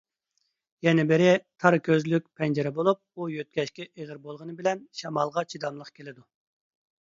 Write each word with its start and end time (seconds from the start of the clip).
يەنە 0.85 1.03
بىرى، 1.09 1.27
تار 1.63 1.77
كۆزلۈك 1.87 2.25
پەنجىرە 2.39 2.71
بولۇپ، 2.77 3.01
ئۇ 3.19 3.27
يۆتكەشكە 3.35 3.87
ئېغىر 3.91 4.23
بولغىنى 4.25 4.57
بىلەن 4.63 4.83
شامالغا 5.03 5.45
چىداملىق 5.53 5.95
كېلىدۇ. 6.01 6.27